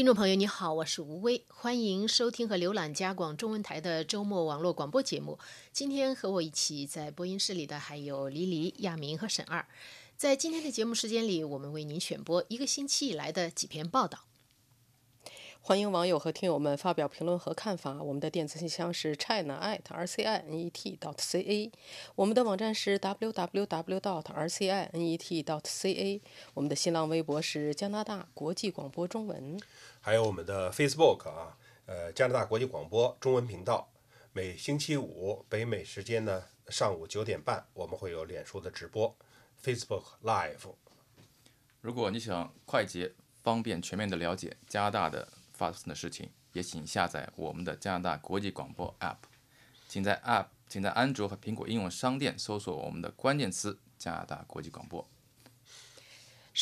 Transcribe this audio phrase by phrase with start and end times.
[0.00, 5.38] 听众朋友，你好，我是吴威，欢迎收听和浏览加广中文台的周末网络广播节目。
[5.74, 9.66] 今天和我一起在播音室里的还有黎黎、亚明和沈二。
[10.16, 14.20] 在今天的节目时间里，我们为您选播一个星期以来的几篇报道。
[15.62, 18.02] 欢迎网友和听友们发表评论和看法。
[18.02, 21.70] 我们的电子信箱是 china at rcinet dot ca，
[22.14, 26.20] 我们的网站是 www dot rcinet dot ca，
[26.54, 29.60] 我们的新浪微博是加拿大国际广播中文，
[30.02, 33.86] 还有我们的 Facebook 啊，呃，加拿大国际广播中文频道。
[34.32, 39.14] 每星期五北美时间呢上午九点半，我们会有脸书的直播
[39.62, 40.72] Facebook Live。
[41.82, 49.16] 如果你想快捷、方便、全面的了解加拿大的发生的事情，也请下载我们的加拿大国际广播 App。
[49.86, 55.06] 请在 App，请在安卓和苹果应用商店搜索我们的关键词“加拿大国际广播”。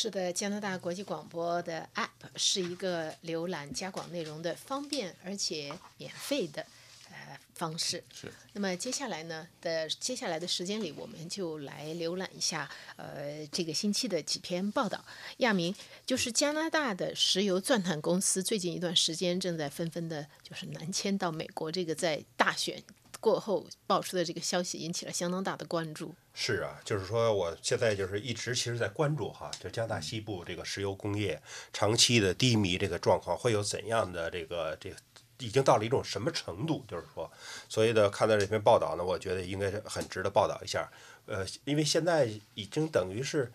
[0.01, 6.65] 是的，加拿大国际广播的 App 是一个浏览加广内容的方便而且免费的
[7.09, 8.01] 呃方式。
[8.13, 8.31] 是。
[8.53, 15.03] 那么接下来呢的接下来的时间里，我们就来浏览一下呃这个星期的几篇报道。
[15.39, 22.81] 亚明，就是加拿大的石油钻探公司最近一段时间正在纷纷的，就是南迁到美国，这个在大选
[23.19, 26.15] 过后爆出的这个消息引起了相当大的关注。
[26.33, 31.41] 是啊，就是说我现在就是一直其实在关注哈，就加拿大西部这个石油工业
[31.73, 34.95] 长期的低迷这个状况会有怎样的这个这个。
[35.41, 36.83] 已经到了一种什么程度？
[36.85, 37.31] 就是说，
[37.69, 40.91] 所以呢，看到这篇报道呢，我觉得应该是很值得报道一下。
[41.27, 43.49] 呃，因为现在已经等于是，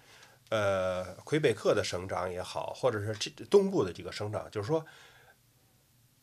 [0.49, 4.83] 呃，魁北克的省长也好，或者是这东部的几个省长，就是说，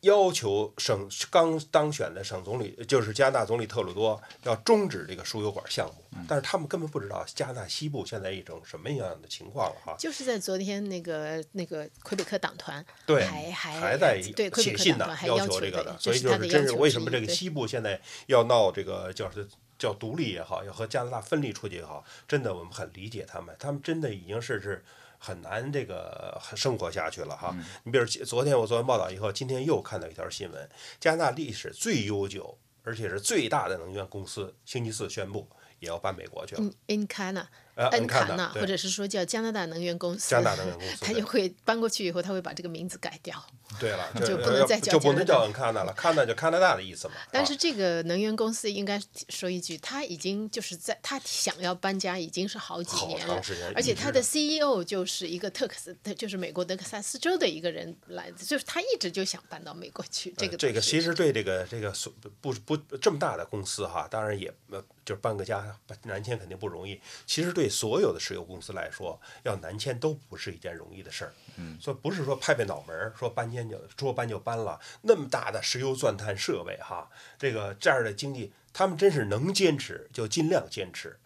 [0.01, 5.95] 要求省刚当选的省总理，就是加拿大总理特鲁多，要终止这个输油管项目。
[6.27, 9.95] 但是他们根本不知道加拿大西部现在一种什么样的情况了哈。
[9.97, 24.83] 就是在昨天，那个那个魁北克党团对还还还在写信呢党团，还要求这个的，所以就是真是为什么这个西部现在要闹这个叫是叫独立也好，要和加拿大分离出去也好，真的我们很理解他们，他们真的已经是是
[25.23, 27.55] 很难这个生活下去了哈。
[27.83, 30.67] 你比如昨天我做完报道以后，今天又看到一条新闻，
[30.99, 36.61] 加拿大历史最悠久而且是最大的能源公司星期四宣布也要搬美国去了。
[36.63, 37.45] 嗯，Encana
[37.75, 43.43] 呃恩卡 Encana，纳，或者是说叫加拿大能源公司，加拿大能源公司 他就会搬过去以后，他会把这个名字改掉。
[43.79, 47.13] 对了， 就不能再叫就不能加拿叫恩卡纳了，卡纳就加拿大的意思嘛。
[47.15, 53.41] 啊但是这个能源公司应该说一句，他已经就是在他想要搬家已经是好几年了
[53.73, 60.33] 而且他的 CEO 就是一个特克斯，就是美国德克萨斯州的一个人来自，就是他一直就想搬到美国去。
[60.37, 66.99] 这个呃这个其实对这个这个所不不不这么大的公司哈，当然也呃就是搬个家搬南迁肯定不容易。
[67.25, 71.33] 其实对所有的石油公司来说，要南迁都不是一件容易的事儿。
[71.57, 81.17] 嗯，所以不是说拍拍脑门儿说搬迁就说搬就搬了，那么大的石油钻探设备哈，这个这样的经济，他们真是能坚持就尽量坚持。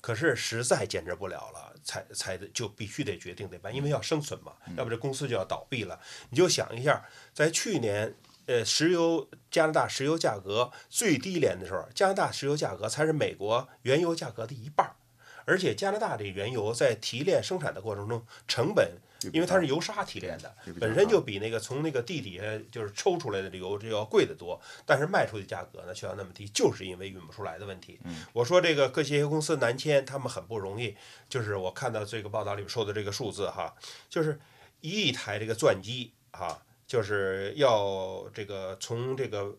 [0.00, 6.00] 可是实在坚持不了了，才才就必须得决定得搬，因为要生存嘛，要不这公司就要倒闭了。
[6.30, 8.12] 你就想一下，在去年，
[8.46, 14.96] 呃，石油加拿大石油价格最低廉的时候，加拿大石油价格才是美国原油价格的一半儿，
[15.44, 18.92] 而且加拿大这原油在提炼生产的过程中，成本
[19.32, 28.00] 因为它是油砂提炼的本身就比那个从那个地底下就是抽出来的这油这要贵得多，但是卖出去价格呢却要那么低，就是因为运不出来的问题。
[28.32, 30.96] 我说这个各些公司南迁，他们很不容易，
[31.28, 33.72] 就是我看到这个报道里面说的这个数字哈，
[34.08, 34.40] 就是
[34.80, 39.56] 一亿台这个钻机哈，就是要这个从这个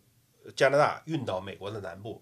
[0.57, 2.21] 加拿大运到美国的南部，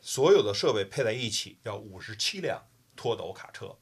[0.00, 2.62] 所有的设备配在一起要五十七辆
[3.00, 3.74] 拖斗卡车，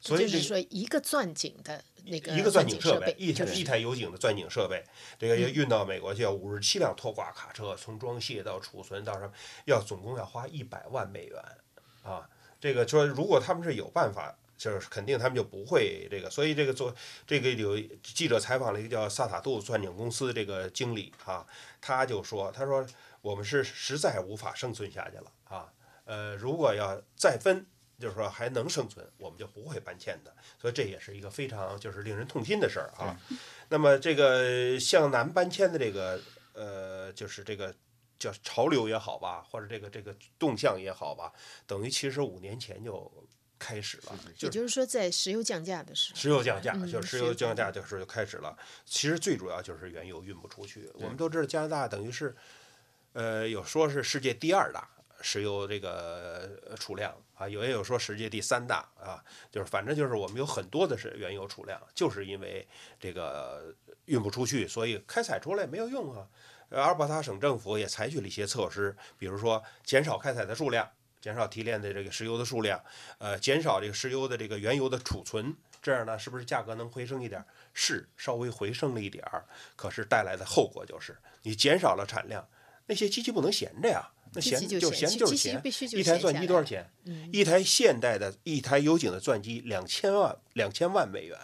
[0.00, 4.82] 所以就是说一个钻井的那个一个钻井井设备，一台一台油井的钻井设备，
[5.18, 9.32] 这个要运到美国去要五十七辆拖挂卡车，从装卸到储存到什么，
[9.66, 11.42] 要总共要花一百万美元
[12.02, 12.26] 啊。
[12.58, 14.34] 这个说如果他们是有办法。
[14.58, 16.90] 就是肯定他们就不会这个，所以这个做
[17.26, 21.46] 这个有记者采访了一个叫萨塔杜钻井公司这个经理啊，
[21.78, 22.82] 他就说，他说
[23.20, 25.70] 我们是实在无法生存下去了啊，
[26.06, 27.66] 呃，如果要再分，
[27.98, 33.18] 就是说还能生存，我们就不会搬迁的，所以这也是一个非常就是令人痛心的事儿啊。
[33.68, 36.20] 那么这个向南搬迁的这个
[36.52, 37.74] 呃，就是这个
[38.18, 41.32] 叫潮流也好吧，或者这个这个动向也好吧，
[41.66, 43.10] 等于其实五年前就
[43.58, 48.56] 开始了，也就就是说在石油降价的时候，石油降价，嗯就是石油降价的时候就开始了。
[48.84, 50.90] 其实最主要就是原油运不出去。
[50.94, 52.36] 我们都知道加拿大等于是，
[53.14, 54.86] 呃，有说是世界第二大
[55.20, 62.66] 石油这个储量啊，有也有说世界第三大啊，就是反正就是我们有很多的是原油储量，就是因为
[63.00, 63.74] 这个
[64.04, 66.26] 运不出去，所以开采出来没有用啊。
[66.70, 70.90] 阿尔伯塔省政府也采取了一些措施，比如说减少开采的数量，
[71.20, 72.82] 减少提炼的这个石油的数量，
[73.18, 77.44] 呃，减少这个石油的这个原油的储存，这样呢，是不是价格能回升一点？
[77.72, 79.44] 是稍微回升了一点儿，
[79.76, 82.48] 可是带来的后果就是你减少了产量，
[82.86, 84.10] 那些机器不能闲着呀。
[84.32, 86.90] 那闲就就闲就是闲必须，就一台钻机多少钱？
[87.32, 91.38] 一台现代的一台油井的钻机两千万两千万美元，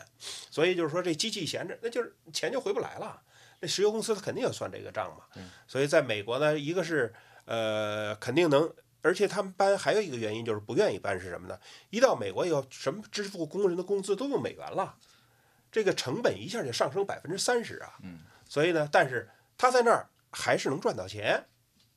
[0.50, 3.22] 所以就是说这机器闲着，那就是钱就回不来了。
[3.60, 5.42] 那石油公司它肯定要算这个账嘛。
[5.66, 7.14] 所以在美国呢，一个是
[7.44, 11.58] 呃肯定能，而且他们搬还有一个原因就是不愿意搬是什么呢？
[11.90, 14.96] 一到美国以后，什么支付工人的工资都用美元了，
[15.70, 17.94] 这个成本一下就上升百分之三十啊。
[18.48, 21.44] 所以呢，但是他在那儿还是能赚到钱，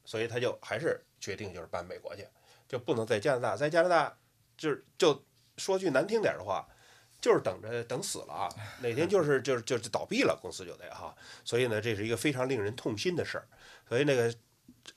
[0.05, 2.25] 所以他就还是决定就是搬美国去，
[2.67, 4.17] 就不能在加拿大，在加拿大
[4.55, 5.25] 就是就
[5.57, 6.65] 说句难听点的话，
[7.19, 8.49] 就是等着等死了啊！
[8.81, 11.15] 哪天就是就是就是倒闭了，公司就得哈。
[11.43, 13.47] 所以呢，这是一个非常令人痛心的事儿。
[13.89, 14.33] 所以那个，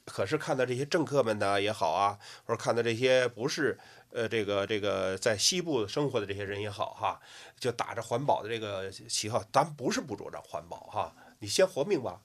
[0.04, 3.78] 可是看到这些政客们呢也好啊，或者看到这些不是
[4.10, 7.20] 呃这个这个在西部生活的这些人也好哈，
[7.58, 12.20] 就打着环保的这个旗号，咱不是不主张环保哈，你先活命吧。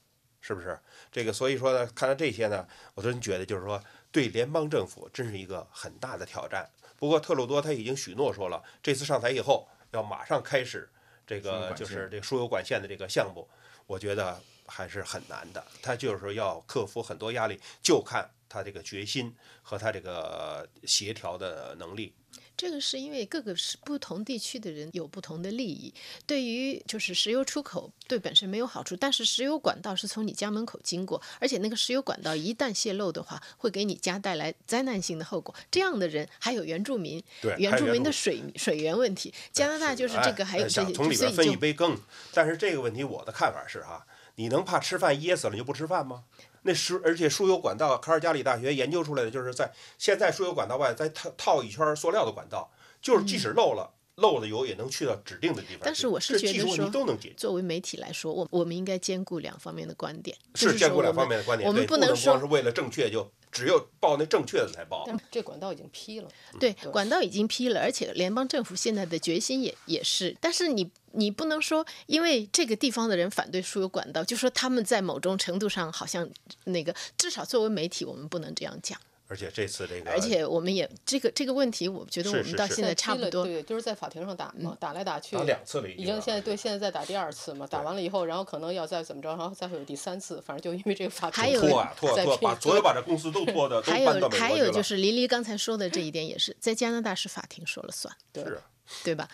[0.45, 0.77] 是不是？
[1.09, 3.81] 这个所以说呢，看到这些呢，我真觉得就是说，
[4.11, 6.69] 对联邦政府真是一个很大的挑战。
[6.97, 10.89] 不过特鲁多他已经许诺说了，这次上台以后要马上开始
[11.25, 13.47] 这个就是这个输油管线的这个项目，
[13.87, 14.37] 我觉得
[14.67, 15.65] 还是很难的。
[15.81, 22.13] 他就是说要克服很多压力，就看他这个决心和他这个协调的能力。
[22.55, 25.93] 这个是因为各个是不同地区的人有不同的利益，
[26.25, 35.53] 对于就是石油出口对本身没有好处，但是石油管道是从你家门口经过，而且那个石油管道一旦泄漏的话，会给你家带来灾难性的后果。
[35.71, 41.99] 这样的人还有原住民，对原住民的水水源问题，加拿大就是这个还有哎这些，想从里边分一杯羹。
[42.33, 44.05] 但是这个问题我的看法是哈，
[44.35, 46.23] 你能怕吃饭噎死了你就不吃饭吗？
[46.63, 52.71] 那输而且输油管道，卡尔加里大学研究出来的就是在现在输油管道外再套套一圈塑料的管道，
[53.01, 53.91] 就是即使漏了。
[54.17, 65.03] 漏的油也能去到指定的地方，但是我是觉得说都能解决，作为媒体来说，我我们应该兼顾两方面的观点，就是兼顾两方面的观点，我们对不能说光是为了正确就只有报那正确的才报。
[65.07, 66.27] 但这管道已经批了，
[66.59, 76.27] 对，管道已经批了，而且联邦政府现在的决心也也是，但是你你不能说，因为这个地方的人反对输油管道，就说他们在某种程度上好像
[76.65, 78.99] 那个，至少作为媒体，我们不能这样讲。
[79.33, 83.43] 而且这次这个，而且我们也这个这个问题，我觉得我们到现在差不多。
[83.43, 94.51] 对，就是在法庭上打嘛，打来打去，打两次了已经啊已经现在对现在在打第二次嘛，打完了以后，然后可能要再怎么着，然后再会有第三次，反正就因为这个法庭还有拖啊拖啊拖把所有把这公司都拖的 都还搬到美有还。
[94.51, 98.59] 有就是黎黎刚才说的这一点也是，在加拿大是法庭说了算，对是
[99.03, 99.27] 对吧？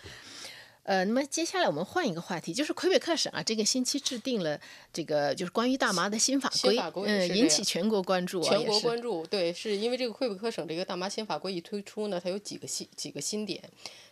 [0.90, 4.60] 呃，那么接下来我们换一个话题，就是魁北克省啊，这个星期制定了
[4.92, 13.62] 这个就是关于大麻的新法规，新法规引起全国关注啊，全国关注，对，是因为这个魁北克省这个大麻新法规一推出呢，它有几个新几个新点，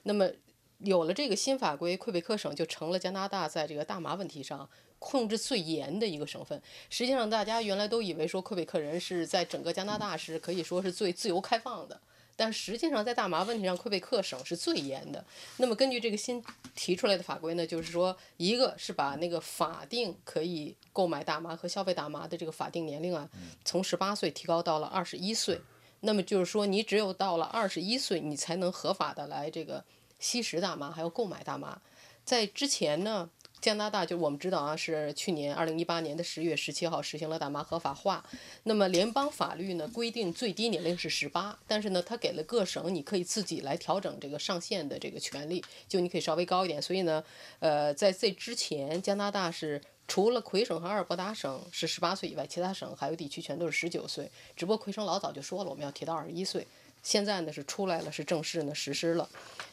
[0.04, 0.30] 那么
[0.78, 4.70] 有了这个新法规，魁北克省就成了加拿大在这个大麻问题上
[5.00, 6.62] 控制最严的一个省份。
[6.92, 12.00] 实际上，大家原来都以为说魁北克人是在整个加拿大是可以说是最自由开放的。
[12.38, 15.26] 但实际上，在大麻问题上，魁北克省是最严的。
[15.58, 16.42] 那么，根据这个新
[16.76, 23.28] 提出来的法规呢，就是说，一个是把那个法定可以购买大麻和消费大麻的这个法定年龄啊，
[23.66, 25.60] 从十八岁提高到了二十一岁。
[26.02, 29.84] 那么就是说，你只有到了二十一岁，你才能合法的来这个
[30.20, 31.82] 吸食大麻，还有购买大麻。
[32.24, 33.30] 在之前呢，
[33.60, 38.24] 加拿大就我们知道啊，是去年二零一八年的十月十七号实行了大麻合法化。
[38.64, 46.82] 那么联邦法律呢规定最低年龄是十八，但是呢，它给了各省你可以自己来调整这个上限的这个权利，就你可以稍微高一点。
[46.82, 47.24] 所以呢，
[47.60, 49.82] 呃，在这之前，加拿大是。
[50.10, 54.32] 除了魁省和阿尔伯达省是十八岁以外，其他省还有地区全都是十九岁。
[54.56, 56.66] 只不过魁省老早就说了，我们要提到二十一岁。
[57.04, 59.30] 现在呢是出来了，是正式呢实施了。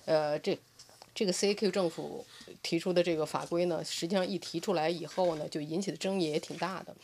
[0.06, 0.58] 呃，这
[1.14, 2.26] 这个 CAQ 政府
[2.62, 6.94] 提出的这个法规呢，实际上一提出来以后呢，就引起的争议也挺大的。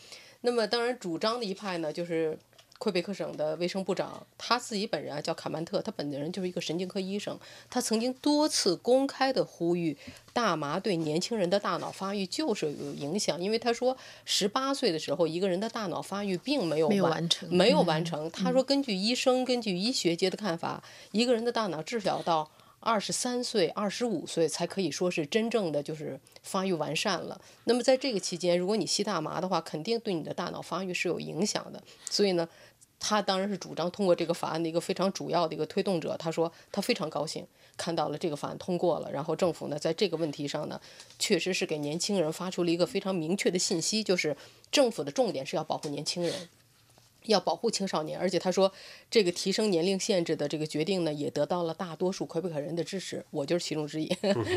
[0.40, 2.36] 那么当然主张的一派呢，就是
[2.78, 7.38] 魁北克省的卫生部长，他自己本人啊叫卡曼特，他本人就是一个神经科医生，
[7.68, 9.94] 他曾经多次公开的呼吁，
[10.32, 18.30] 大麻对年轻人的大脑发育就是有影响，因为他说十八岁的时候，一个人的大脑发育并没有完完成没有嗯完成。
[18.30, 22.50] 他说，根据医生根据医学界的看法，一个人的大脑至少到
[22.80, 27.38] 二十三岁、二十五岁才可以说是真正的就是发育完善了。
[27.64, 31.82] 那么在这个期间，如果你吸大麻的话，肯定对你的大脑发育是有影响的。
[32.10, 32.48] 所以呢，
[32.98, 36.16] 他当然是主张通过这个法案的一个非常主要的一个推动者。
[36.16, 37.46] 他说他非常高兴
[37.76, 40.80] 看到了这个法案通过了，然后政府呢在这个问题上呢，
[41.18, 44.34] 确实是给年轻人发出了一个非常明确的信息，就是
[44.72, 46.48] 政府的重点是要保护年轻人。
[47.26, 48.72] 要保护青少年，而且他说，
[49.10, 54.10] 这个提升年龄限制的这个决定呢，也得到了大多数魁北克人的支持，我就是其中之一。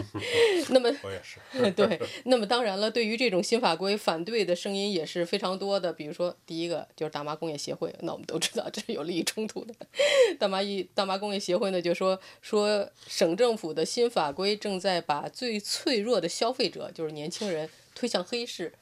[0.70, 1.40] 那么，我也是。
[1.74, 5.92] 对，那么当然了，对于这种新法规，反对的声音也是非常多的。
[5.92, 9.74] 比如说，第一个就是大麻工业协会，那我们都知道这是有利益冲突的。
[10.40, 18.74] 大麻一大麻工业协会呢，就说说省政府的新法规正在把最脆弱的消费者，就是年轻人推向黑市。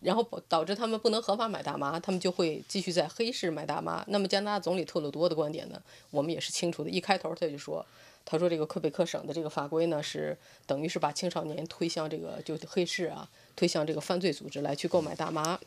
[0.00, 4.04] 然后导致他们不能合法买大麻，他们就会继续在黑市买大麻。
[4.08, 5.80] 那么加拿大总理特鲁多的观点呢？
[6.10, 6.90] 我们也是清楚的。
[6.90, 7.84] 一开头他就说，
[8.24, 10.36] 他说这个魁北克省的这个法规呢，是
[10.66, 15.58] 等于是把青少年推向这个就黑市啊，推向这个犯罪组织来去购买大麻。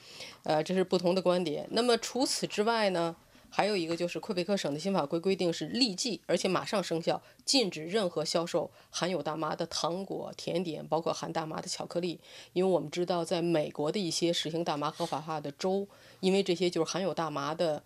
[0.43, 1.67] 呃，这是不同的观点。
[1.71, 3.15] 那么除此之外呢？
[3.49, 12.19] 还有一个就是魁北克省的新法规规定是立即而且马上生效，禁止任何销售含有大麻的糖果、甜点，包括含大麻的巧克力。
[12.53, 15.87] 因为我们知道，在美国的一些实行大麻合法化的州，
[16.19, 17.81] 因为这些就是含有大麻的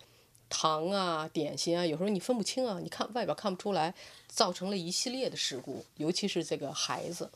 [0.48, 3.94] 糖啊、点心啊，有时候你分不清啊，你看外表看不出来，
[4.28, 7.30] 造成了一系列的事故，尤其是这个孩子，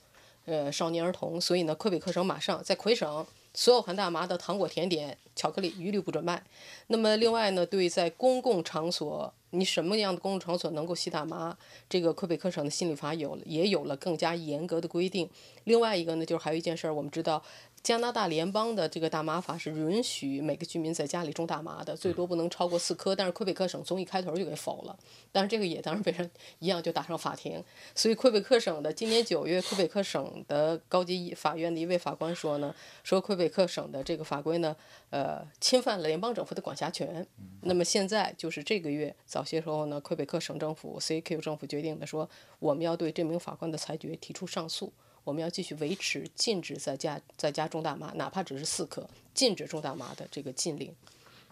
[0.44, 1.40] 呃，少年儿童。
[1.40, 3.26] 所以呢，魁北克省马上在魁省。
[3.58, 6.40] 所有含大麻的糖果、甜点、巧克力一律不准卖。
[6.86, 15.28] 那么，另外呢，对在公共场所，你什么样的公共场所能够吸大麻，这个魁北克省的心理法有也有了更加严格的规定。
[15.64, 17.42] 另外一个呢，就是还有一件事儿，我们知道。
[17.82, 23.14] 加拿大联邦的这个大麻法是允许每个居民在家里种大麻的，最多不能超过四颗。
[23.14, 24.98] 但是魁北克省从一开头就给否了，
[25.32, 27.62] 但是这个也当然被人一样就打上法庭。
[27.94, 34.76] 所以魁北克省的今年九月，魁北克省的高级法院的一位法官说呢，说魁北克省的这个法规呢，
[35.10, 37.26] 呃，侵犯了联邦政府的管辖权。
[37.62, 44.92] 那么现在就是这个月早些时候呢，魁北克省政府 CQ 政府决定的说，我们要对这名法官的裁决提出上诉。
[45.28, 50.90] 我们要继续维持禁止在家在家种大麻，哪怕只是四颗，禁止种大麻的这个禁令。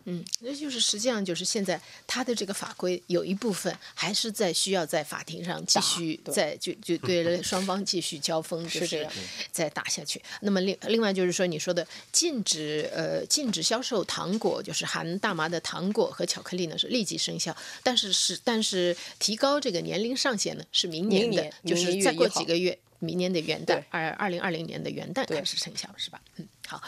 [0.09, 9.07] 嗯，那就是实际上就是现在他的这个法规有一部分还是在需要在法庭上继续在就就对双方继续交锋， 就是
[9.51, 10.23] 再打下去。
[10.43, 22.79] 那么另另外就是说你说的禁止呃禁止销售糖果，就是含大麻的糖果和巧克力呢是立即生效，但是是但是提高这个年龄上限呢是明年的，就是再过几个月。
[22.99, 26.21] 明年的元旦，二二零二零年的元旦开始生效，是吧？
[26.37, 26.83] 嗯，好，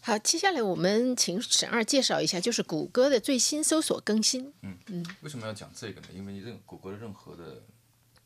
[0.00, 4.52] 好，接下来我们请沈二介绍一下，就是谷歌的最新搜索更新。
[4.62, 6.08] 嗯嗯，为什么要讲这个呢？
[6.14, 7.62] 因为任谷歌的任何的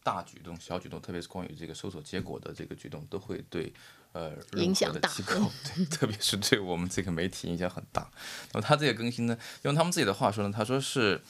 [0.03, 3.73] 大举动、小举动，特别是关于这个搜索结果的这个举动，都会对
[4.13, 8.11] 呃影响大，对 特别是对我们这个媒体影响很大。
[8.53, 11.21] 那么他这个更新呢，用他们自己的话说呢，他说是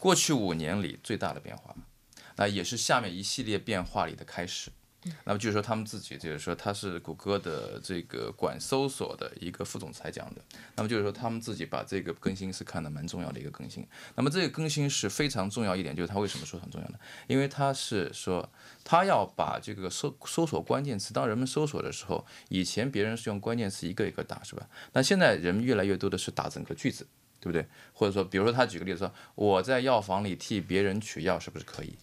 [0.00, 1.74] 过去五年里最大的变化，
[2.36, 4.72] 那也是下面一系列变化里的开始。
[5.24, 10.40] 那么就是说，他们自己就是说，他是谷歌的这个管搜索的一个副总裁讲的。
[10.76, 13.86] 那么就是说，他们自己把这个更新是看的蛮重要的一个更新。
[14.14, 16.98] 那么这个更新是非常重要一点，就是他为什么说很重要呢？
[17.26, 18.48] 因为他是说，
[18.82, 24.68] 他要把这个搜搜索关键词，当人们搜索的时候，以前别人是用关键词一个一个打，是吧？
[24.92, 27.06] 那现在人们越来越多的是打整个句子。
[27.44, 27.66] 对不对？
[27.92, 31.94] 或者说，比如说他举个例子说，我在药房里替别人取药，是不是可以？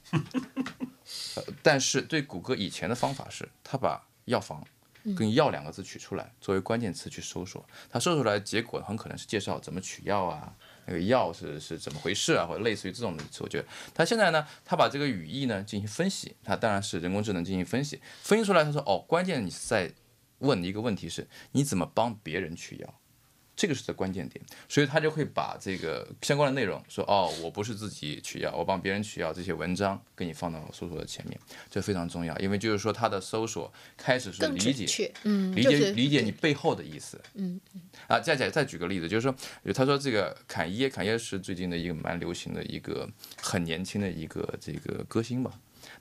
[1.63, 4.63] 但是对谷歌以前的方法是，他把药房
[5.17, 10.53] 跟药两个字取出来，作为关键词去搜索，他搜出来结果很可能是介绍怎么取药啊，
[10.85, 13.23] 那个药是是怎么回事啊，或者类似于这种的。
[13.39, 19.91] 我觉得他现在呢，他把这个语义呢进行分析，他当然是人工智能进行分析，分析出来他说，哦，关键你是在
[20.37, 23.00] 问一个问题是，你怎么帮别人取药？
[23.61, 31.39] 这个是的关键点，所以他就会把这个相关的内容说哦，我不是自己取药，我帮别人取药，这些文章给你放到搜索的前面，
[31.69, 37.61] 这非常重要，因为就是说他的搜索开始是理解，嗯，理解理解你背后的意思，嗯
[38.07, 39.35] 啊，再再再举个例子，就是说，
[39.75, 43.07] 他说这个侃耶，侃耶是最近的一个蛮流行的一个
[43.39, 45.51] 很年轻的一个这个歌星吧。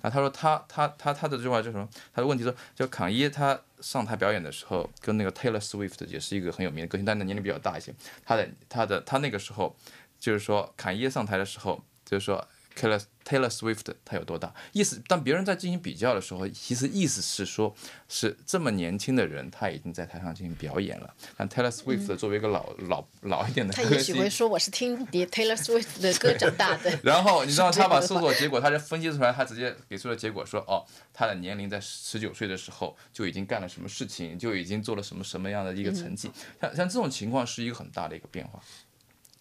[0.03, 1.89] 那他说他他他他的这句话叫什么？
[2.15, 7.95] 他的问题说，就坎耶他上台表演的时候，跟那个 Taylor Swift 也是一个很有名的歌星，但是年龄比较大一些。
[8.25, 9.77] 他的他的他那个时候，
[10.19, 12.47] 就是说坎耶上台的时候，就是说。
[12.81, 14.55] Taylor Taylor Swift 他有多大？
[14.73, 17.75] 意思当别人在进行比较的时候，其实意思是说，
[18.09, 21.15] 是这么年轻的人，他已经在台上进行表演了。
[21.37, 26.99] 但 Taylor Swift 作为一个老老老一点的，他也许会说我是听 Taylor Swift 的歌长大的。
[27.05, 36.31] 然后你知道他把搜索结果，他就分析出来，他直接给出了结果说，哦，他的年龄在十九岁的时候就已经干了什么事情，就已经做了什么什么样的一个成绩。
[36.61, 38.63] 像像这种情况是一个很大的一个变化。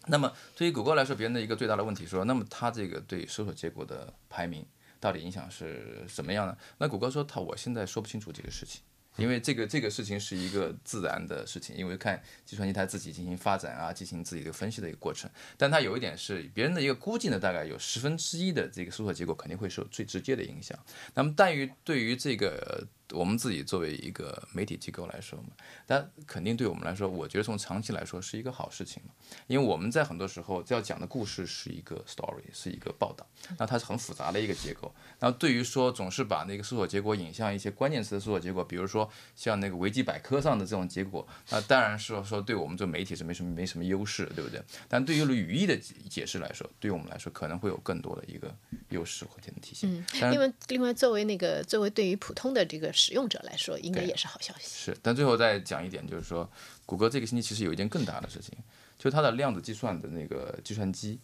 [0.10, 4.66] 那么对于谷歌来说，别人的一个最大的问题说，那么它这个对搜索结果的排名
[5.00, 6.58] 到底影响是怎么样呢？
[6.78, 8.82] 那谷歌说，它我现在说不清楚这个事情。
[9.18, 15.30] 因为这个这个事情是一个自然的事情，因为看计算机它自己进行发展啊，进行自己的分析的一个过程。
[15.58, 20.78] 但它有一点是别人的一个估计呢，大概有十分之一的这个搜索结果肯定会受最直接的影响。
[21.16, 25.50] 那么，但于对于这个我们自己作为一个媒体机构来说嘛，
[25.86, 29.14] 但肯定对我们来说，我觉得从长期来说是一个好事情嘛。
[29.48, 33.26] 因为我们在很多时候要讲的故事是一个 story，是一个报道，
[33.58, 34.94] 那它是很复杂的一个结构。
[35.20, 44.62] 那对于说总是把那个搜索结果引向一些关键词的搜索结果，比如说像那个维基百科上的这种结果，那当然是说对我们做媒体是没什么没什么优势，对不对？
[44.88, 48.56] 但对于语义的解释来说，对于我们来说可能会有更多的一个
[48.90, 49.90] 优势或者体现。
[49.90, 54.68] 嗯，另外另外作为那个作为对于普通的这个使用者来说，应该也是好消息。
[54.68, 56.50] 是，但最后再讲一点，就是说
[56.86, 58.58] 谷歌这个星期其实有一件更大的事情，
[58.98, 61.20] 就它的量子计算的那个计算机。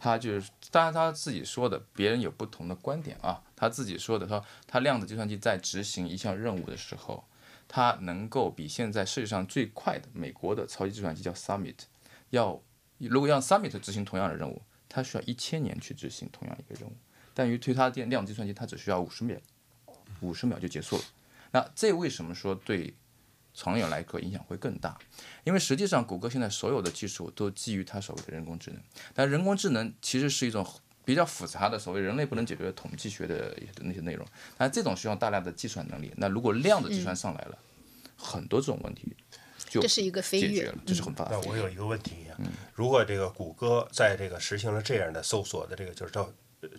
[0.00, 3.42] 它就是，当然他自己说的，别人有不同的观点啊。
[3.56, 7.24] 他自己说的，说他量子计算机在执行一项任务的时候，
[7.66, 11.78] 它能够比现在世界上最快的美国的超级计算机叫 Summit，
[12.30, 12.62] 要
[12.98, 16.96] 如果让 Summit 执行同样的任务，它需要一千年去执行同样一个任务。
[17.34, 19.36] 但于推它电量子计算机，它只需要五十秒，
[20.20, 21.02] 五十秒就结束了。
[21.52, 22.94] 那这为什么说对？
[23.54, 24.96] 长远来说影响会更大，
[25.42, 28.80] 因为实际上谷歌现在所有的技术都基于它所谓的人工智能，
[29.12, 30.64] 但人工智能其实是一种
[31.04, 34.24] 比较复杂的所谓人类不能解决的统计学的那些内容，
[34.56, 36.12] 但这种需要大量的计算能力。
[36.18, 37.58] 那如果量的计算上来了，
[38.16, 39.12] 很多这种问题
[39.68, 41.26] 就这是一个飞跃了，这是很大。
[41.28, 42.38] 那我有一个问题啊，
[42.74, 46.30] 如果这个谷歌在这个实行了这样的搜索的这个就是叫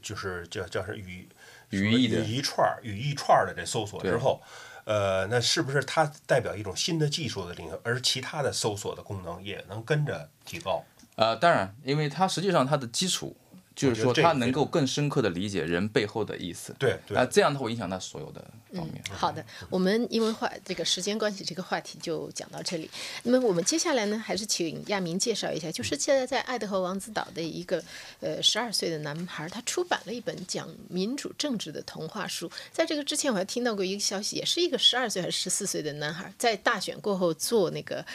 [0.01, 1.27] 就是叫叫是语
[1.69, 4.41] 语义的语义串语义串的这搜索之后。
[4.85, 10.83] 呃，那是不是它代表一种新的技术的领域，而其他的搜索的功能也能跟着提高？
[11.15, 13.37] 呃，当然，因为它实际上它的基础。
[13.79, 16.75] 就是说，他能够更深刻的理解人背后的意思。
[16.77, 19.01] 对，啊，这样它会影响他所有的方面。
[19.09, 22.89] 好的，我们因为话这个时间关系，这个话题就讲到这里。
[23.23, 27.81] 那么我们接下来呢，还是请亚明介绍一下，就是现在在爱德荷王子岛的一个
[28.19, 32.51] 呃十二岁的男孩，他出版了一本讲民主政治的童话书。
[32.73, 38.05] 在这个之前，我还听到过一个消息，也是一个十二岁还是十四岁的男孩，在大选过后做那个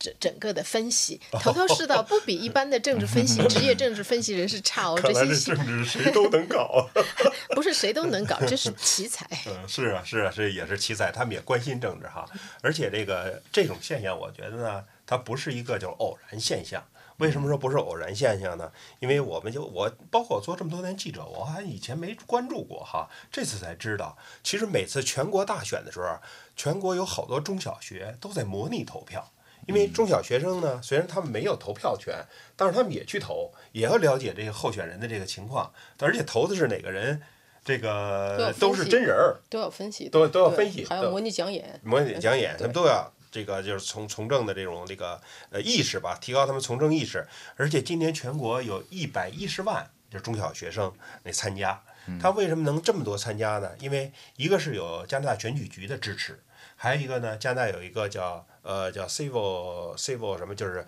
[0.00, 4.95] 整整个的分析，头头是道，不比一般的政治分析、 职业政治分析人士差哦。
[4.96, 6.88] 看来这政治谁都能搞，
[7.54, 9.26] 不是谁都能搞，这是奇才。
[9.46, 12.26] 嗯，是啊，是啊，这也是奇才，他们也关心政治哈。
[12.62, 16.82] 而且这个这种现象，我觉得呢，它不是一个就是偶然现象。
[17.18, 18.70] 为什么说不是偶然现象呢？
[18.98, 26.18] 因为我们就我包括我做这么多年记者，我还以前没关注过哈，这次才知道，其实每次全国大选的时候，
[26.54, 29.32] 全国有好多中小学都在模拟投票。
[29.66, 32.14] 因为中小学生呢，虽然他们没有投票权，
[32.56, 37.20] 但是他们也去投，也要了解这个候选人的这个情况，而且投的是哪个人，
[37.64, 47.26] 这个都是真人儿，都要分析，都都要分析，还要模拟讲演，模拟讲演，他们都要这个就是从从政的这种这个呃意识吧，提高他们从政意识。
[47.56, 50.92] 而且今年全国有一百一十万就中小学生
[51.24, 51.82] 来参加，
[52.20, 53.72] 他为什么能这么多参加呢？
[53.80, 56.40] 因为一个是有加拿大选举局的支持，
[56.76, 58.46] 还有一个呢，加拿大有一个叫。
[58.66, 60.84] 呃，叫 civil civil 什么，就是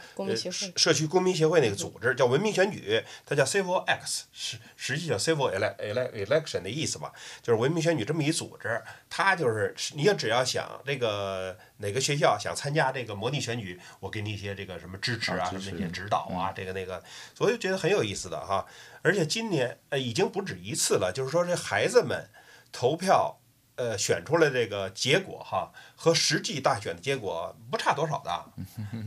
[0.74, 17.00] 社区公民协会那个组织叫文明选举，它叫 civil X，实实际叫 civil ele ele election 的意思吧，就是文明选举这么一组织，它就是你要只要想这个哪个学校想参加这个模拟选举，我给你一些这个什么支持啊，什么那些指导啊，这个那个，
[17.32, 18.66] 所以觉得很有意思的哈。
[19.02, 22.28] 而且今年呃已经不止一次了，就是说这孩子们
[22.72, 23.38] 投票。
[23.78, 28.44] 呃，选出来这个结果哈，和实际大选的结果不差多少的。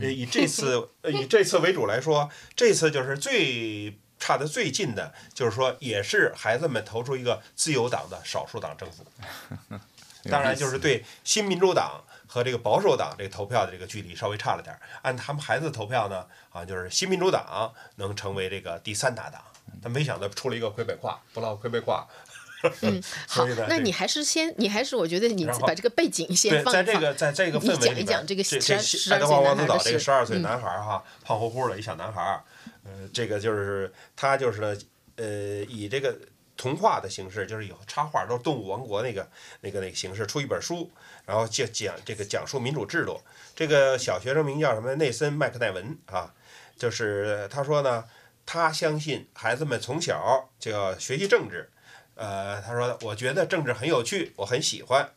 [0.00, 9.04] 以这次以这次为主来说，这次就是最差的最近的，就是说也是孩子们投出一个自由党的少数党政府。
[10.30, 14.80] 当然，就是对新民主党和这个保守党这个投票的这个距离稍微差了点儿。
[15.02, 19.42] 按他们孩子投票呢，啊，就是新民主党能成为这个第三大党。
[19.82, 22.06] 但没想到出了一个魁北克，不落魁北克。
[22.82, 32.42] 嗯， 好，那你还是先，你还是我觉得你把这个背景先放在这个在这个氛围里讲一讲这个十二十二岁王子岛这个十二岁男孩哈，胖乎乎的一小男孩儿，
[32.84, 34.76] 呃，这个就是他就是呢，
[35.16, 36.16] 呃，以这个
[36.56, 39.28] 童话的形式，就是以插画都是动物王国那个
[39.62, 40.90] 那个那个形式出一本书，
[41.26, 43.20] 然后就讲这个讲述民主制度。
[43.56, 44.94] 这个小学生名叫什么？
[44.94, 46.32] 内森麦克奈文啊，
[46.76, 48.04] 就是他说呢，
[48.46, 51.68] 他相信孩子们从小就要学习政治。
[52.14, 55.08] 呃，他说，我觉得政治很有趣，我很喜欢。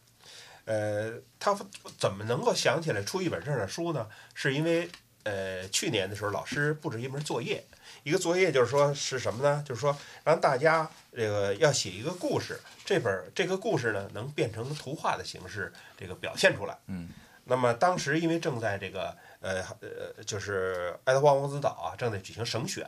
[0.65, 1.55] 呃，他
[1.97, 4.07] 怎么能够想起来出一本这样的书呢？
[4.33, 4.89] 是因为
[5.23, 7.63] 呃去年的时候，老师布置一门作业，
[8.03, 9.63] 一个作业就是说是什么呢？
[9.67, 16.77] 就是说让大家这个要写一个故事，这本儿这个故事呢能变成图画的形式这个表现出来。
[16.87, 17.09] 嗯。
[17.47, 22.83] 那么当时因为正在这个呃呃就是爱德华王子岛啊正在举行省选，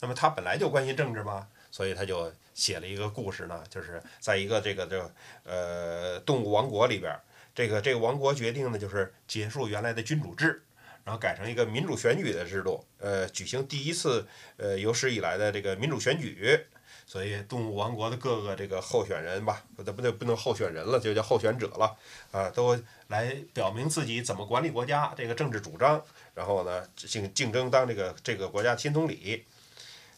[0.00, 5.14] 那么他本来就关心政治嘛，所以他就写了一个故事呢，就是在一个这个这个
[5.44, 7.16] 呃动物王国里边，
[7.54, 10.60] 这个这个王国决定呢就是结束原来的君主制。
[11.04, 16.66] 然后改成一个民主选举的制度，呃，举行第一次呃有史以来的这个民主选举，
[17.06, 21.96] 所以动物王国的各个这个候选人吧，不对不对不能候选人了，就叫候选者了，
[22.32, 29.44] 啊，都来表明自己怎么管理国家这个政治主张，然后呢竞竞争当这个这个国家新总理，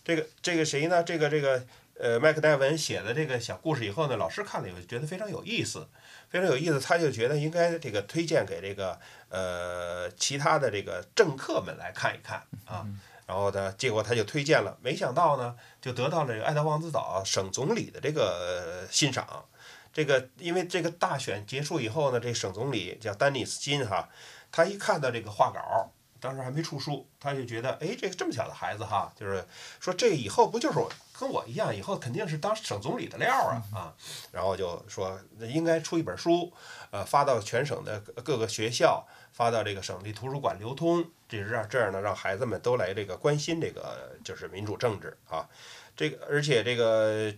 [0.02, 1.04] 这个这个谁呢？
[1.04, 1.66] 这个这个
[1.98, 5.86] 呃麦克戴文写的这个小故事以后呢，老师看了以后觉得非常有意思，
[6.30, 8.98] 非常有意思，他就觉得应该这个推荐给这个。
[9.30, 12.86] 呃，其他的这个政客们来看一看啊，
[13.26, 19.44] 然后呢，结果他就推荐了，没想到呢，就得到了这个爱德王子岛省总理的这个欣赏。
[19.92, 24.08] 这个因为这个大选结束以后呢，这省总理叫丹尼斯金哈，
[24.50, 29.44] 他一看到这个画稿，当时还没出书，他就觉得，哎，这个这么小的孩子哈，就是
[29.80, 33.94] 说这以后不就是我跟我一样，以后肯定是当省总理的料啊啊，
[34.32, 36.52] 然后就说应该出一本书，
[36.90, 39.06] 呃，发到全省的各个学校。
[39.30, 45.48] 发到这个省立图书馆流通，这是让这样呢，让孩子们都来这个关心这个就是民主政治啊。
[45.94, 47.32] 这个而且这个，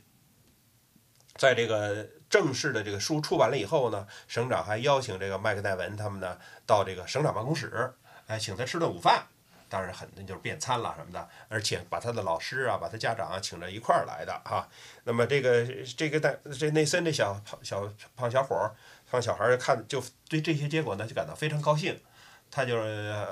[1.34, 7.92] 在这个正式的这个书出版了以后呢，省长还邀请这个麦克戴文他们呢到这个省长办公室，
[8.30, 9.26] 哎，请他吃顿午饭，
[9.68, 14.68] 当然很那就是便餐了什么的，而且把他的老师啊，把他家长啊请着一块儿来的哈。
[15.02, 15.66] 那么这个
[15.96, 18.72] 这个戴这内森这小胖小胖小伙儿。
[19.10, 22.00] 胖小孩儿看，就对这些结果呢，就感到非常高兴。
[22.48, 22.80] 他就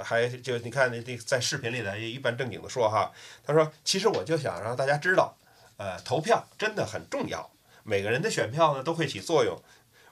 [0.03, 3.13] 还就你看那那在视频里呢，一本正经的说哈，
[3.47, 5.37] 他说：“其实我就想让大家知道，
[5.77, 7.49] 呃，投票真的很重要。
[7.85, 9.57] 每个人的选票呢都会起作用，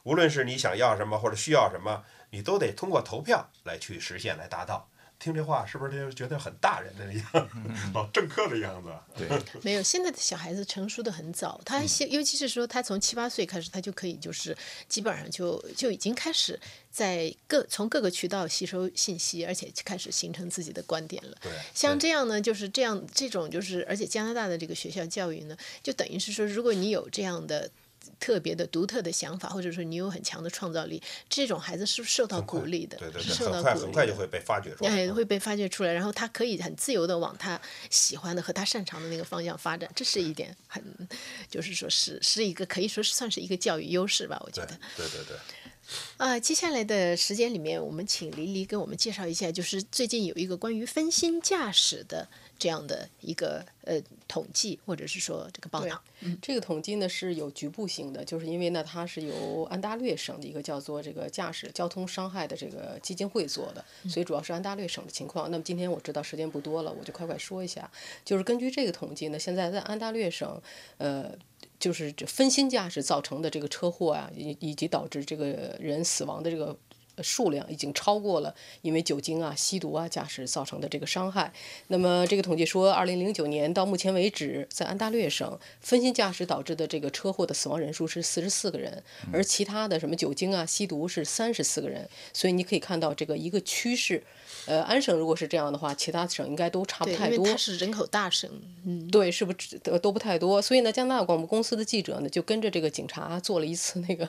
[0.06, 4.88] 无论是你想要什么或者需要什么，你都得通过投票来去实现来达到。”
[5.18, 7.56] 听这话是不是就觉得很大人的样子，
[7.94, 8.90] 老政客的样子？
[9.16, 9.26] 对，
[9.64, 9.82] 没有。
[9.82, 14.54] 现在的小孩子成熟的很早，他尤其是说他从七八岁开始，他就可以就是
[14.90, 21.34] 基本上就就已经开始在各从各个渠道吸收信息，而且开始形成自己的观点了。
[21.40, 27.70] 对，像这样呢，就是这样这种就是，而且加拿大的这个学校教育呢，就等于是说，如果你有这样的。
[28.18, 40.82] 特别的、独特的想法，或者说你有很强的创造力，这种孩子是受到鼓励的，对对对，很快很快就会被发掘出来，会被发掘出来，然后他可以很自由的往他喜欢的和他擅长的那个方向发展，这是一点很，
[41.48, 44.78] 就是说是是一个可以说是算是一个教育优势吧，我觉得。
[44.96, 45.36] 对对对。
[46.16, 52.28] 啊，接下来的时间里面，我们请黎黎给我们介绍一下，就是最近有一个关于分心驾驶的。
[52.58, 56.02] 这样的一个呃统计，或者是说这个报道，
[56.40, 65.50] 这个统计呢是有局部性的，就是因为呢它是由安大略省的一个叫做这个驾驶交通伤害的这个基金会做的，所以主要是安大略省的情况。
[65.50, 67.90] 那么今天我知道时间不多了，我就快快说一下，
[68.24, 70.60] 就是根据这个统计呢，现在在安大略省，
[70.96, 71.30] 呃，
[71.78, 76.76] 就是这分心驾驶造成的这个车祸啊，以以及导致这个人死亡的这个。
[77.22, 81.52] 数量已经超过了因为酒精啊、吸毒啊驾驶造成的这个伤害。
[81.88, 89.02] 那么这个统计说，二零零九年到目前为止，在安大略省分心驾驶导致的这个车祸的死亡人数是四十四个人，
[89.32, 92.08] 而其他的什么酒精啊、吸毒是三十四个人。
[92.32, 94.22] 所以你可以看到这个一个趋势。
[94.66, 97.36] 呃，安省如果是这样的话，其他省应该都差不太多。
[97.36, 98.50] 因为它是人口大省，
[98.84, 100.60] 嗯，对，是不是都不太多？
[100.60, 104.28] 所以呢，加拿大广播公司的记者呢，就跟着这个警察做了一次那个，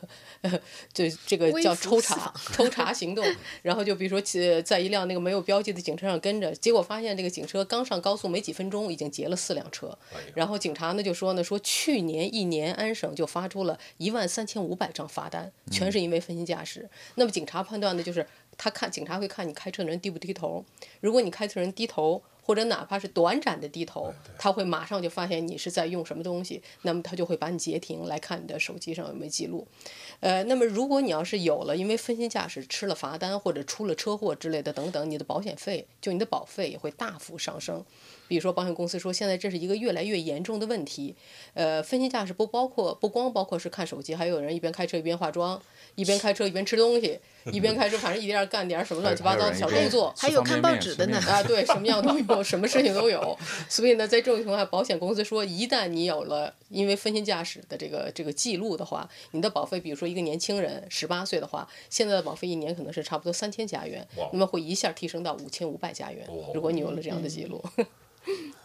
[0.94, 3.26] 就这个叫抽查抽查 行动。
[3.62, 9.98] 然后就比如说，在一辆那个没有标记的警车上跟着，结果发现这个警车刚上高速没几分钟，已经截了四辆车。
[10.36, 16.90] 然后警察呢就说呢，说去年一年安省就发出了一万三千五百张罚单，全是因为分心驾驶。
[17.16, 18.26] 那么警察判断呢就是。
[18.60, 20.66] 他看警察会看你开车的人低不低头，
[21.00, 29.68] 如果你开车人低头，或者哪怕是短暂的低头，他会马上就发现你是在用什么东西，那么他就会把你截停来看你的手机上有没有记录。
[30.22, 37.84] 呃，那么如果你要是有了因为分心驾驶吃了罚单或者出了车祸之类的等等，你的保险费就你的保费也会大幅上升。
[38.30, 41.14] 比如说保险公司说现在这是一个越来越严重的问题，
[41.54, 45.62] 呃，分心驾驶不包括不光包括是看手机，还有人一边开车一边化妆。
[45.96, 47.20] 一边开车一边吃东西，
[47.54, 50.14] 一边开车，反正一边干点什么乱七八糟的小动作。
[50.18, 51.18] 还有看报纸的呢。
[51.28, 53.38] 啊，对，什么样都有， 什么事情都有。
[53.70, 66.52] 所以呢，在这种情况下，保险公司说，一旦你有了因为分心驾驶的这个这个记录的话，你的保费，比如说一个年轻人十八岁的话，现在的保费一年可能是差不多三千加元，那么会一下提升到五千五百加元哦。
[66.54, 67.64] 如果你有了这样的记录，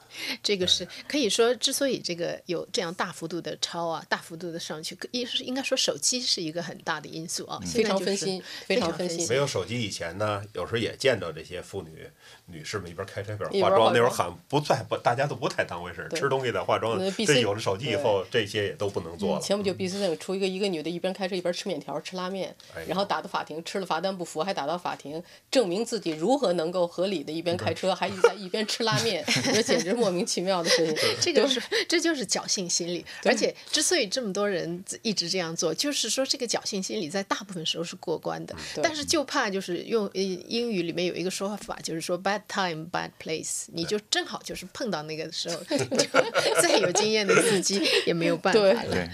[0.43, 9.29] 这个是可以说，之所以这个有这样大幅度的超啊，大幅度的上去，一是应该说手机是一个很大的因素啊，非常分心，非常分心。
[9.29, 9.37] 没。
[9.37, 12.09] 有手机以前呢，有时候也见到这些妇女
[12.53, 19.41] 女士们一边开车一边化妆，那会儿喊不在不，大家都不太当回事儿，吃东西在化妆这有了手机以后，这些也都不能做了。
[19.41, 22.55] 前不久 B C 上出一个一个女的，一边开车一边吃面条、吃拉面
[22.87, 31.09] 然后打到法庭，吃了罚单不服，还打到法庭，证明自己如何能够合理的一边开车，还 在一边吃拉面， 这简直莫名其妙的事情。
[31.21, 45.77] 这个是这就是侥幸心理，而且之所以这么多人一直这样做，就是说这个侥幸心理在大部分时候是过关的，但是就怕就是用呃英语里面有一个说法，就是说 bad time bad place，你就正好就是碰到那个时候，就
[46.63, 48.91] 再有经验的司机也没有办法了。
[48.91, 49.09] 对，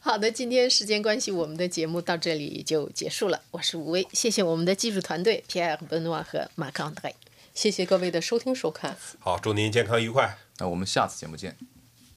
[0.00, 3.40] 好的，今天时间关系，我们的节目到这里就结束了。
[3.50, 7.14] 我是吴威，谢谢我们的技术团队 Pierre Benoit 和马康泰。
[7.54, 8.96] 谢谢各位的收听收看。
[9.18, 10.38] 好，祝您健康愉快。
[10.58, 11.75] 那我们下次节目见。